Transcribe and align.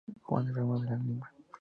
Juana 0.23 0.49
era 0.51 0.65
una 0.65 0.79
de 0.97 1.03
Lima. 1.03 1.31